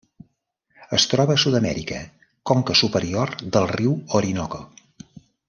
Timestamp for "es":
0.97-1.03